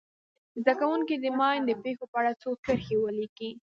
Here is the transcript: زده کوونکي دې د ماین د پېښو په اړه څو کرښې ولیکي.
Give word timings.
زده 0.61 0.73
کوونکي 0.79 1.15
دې 1.21 1.29
د 1.31 1.35
ماین 1.39 1.61
د 1.65 1.71
پېښو 1.83 2.05
په 2.11 2.17
اړه 2.21 2.31
څو 2.41 2.49
کرښې 2.65 2.95
ولیکي. 2.99 3.51